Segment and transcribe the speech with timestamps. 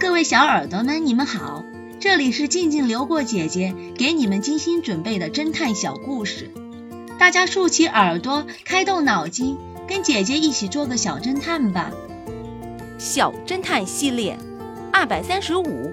[0.00, 1.64] 各位小耳朵们，你们好，
[2.00, 6.50] 这里是静静流过姐姐给你们精心准备的侦探小故事，
[7.18, 11.92] 大家竖起耳朵，开动脑筋，跟姐姐一起做个小侦探吧。
[12.98, 14.36] 小侦探系列
[14.92, 15.92] 二百三十五，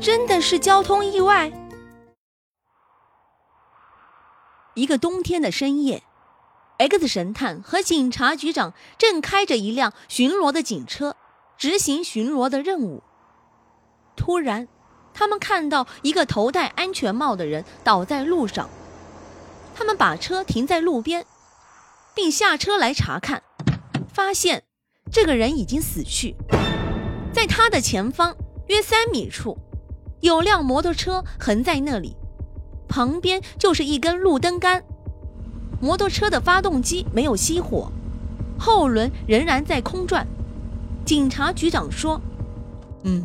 [0.00, 1.52] 真的是交通意外。
[4.74, 6.02] 一个冬天的深夜
[6.78, 11.16] ，X 神探和警察局长正开着一辆巡逻的警车。
[11.56, 13.02] 执行巡逻的任务。
[14.16, 14.68] 突然，
[15.12, 18.68] 他们看到一个头戴安全帽的人倒在路上。
[19.74, 21.26] 他们把车停在路边，
[22.14, 23.42] 并下车来查看，
[24.08, 24.62] 发现
[25.10, 26.36] 这个人已经死去。
[27.32, 28.36] 在他的前方
[28.68, 29.58] 约三米处，
[30.20, 32.16] 有辆摩托车横在那里，
[32.88, 34.84] 旁边就是一根路灯杆。
[35.80, 37.90] 摩托车的发动机没有熄火，
[38.56, 40.24] 后轮仍然在空转。
[41.04, 42.18] 警察局长说
[43.04, 43.22] ：“嗯，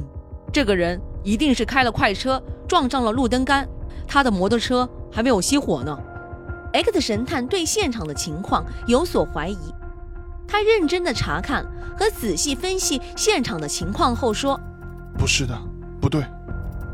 [0.52, 3.68] 这个人一定是开了快车撞上了路灯杆，
[4.06, 5.98] 他的摩托车还没有熄火呢。
[6.74, 9.74] ”X 神探对现场的情况有所怀疑，
[10.46, 11.66] 他认真的查看
[11.98, 14.60] 和仔细分析现场的情况后说
[15.18, 15.58] ：“不是的，
[16.02, 16.24] 不对，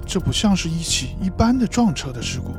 [0.06, 2.53] 这不像是一起一般的撞车的事故。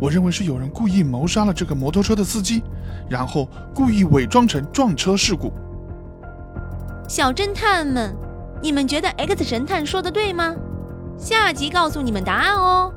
[0.00, 2.62] 我认为是有人故意谋杀了这个摩托车的司机，
[3.08, 5.52] 然后故意伪装成撞车事故。”
[7.10, 8.16] 小侦探们，
[8.62, 10.54] 你们觉得 X 神探说的对吗？
[11.18, 12.94] 下集告诉你们答案哦。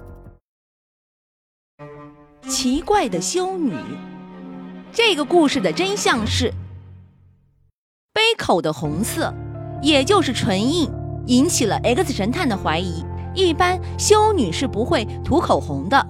[2.47, 3.73] 奇怪的修女，
[4.91, 6.53] 这个故事的真相是
[8.13, 9.33] 杯口的红色，
[9.81, 10.87] 也就是唇印，
[11.25, 13.03] 引起了 X 神探的怀疑。
[13.33, 16.07] 一般修女是不会涂口红的。